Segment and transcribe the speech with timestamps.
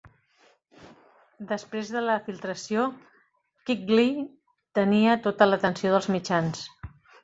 [1.51, 2.87] Després de la filtració,
[3.71, 4.13] Quigley
[4.83, 6.71] tenia tota l'atenció dels mitjans.